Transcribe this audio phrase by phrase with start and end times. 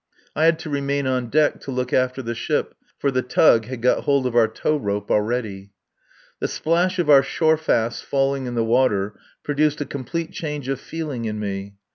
[0.35, 3.83] I had to remain on deck to look after the ship, for the tug had
[3.83, 5.73] got hold of our towrope already.
[6.39, 10.79] The splash of our shore fasts falling in the water produced a complete change of
[10.79, 11.75] feeling in me.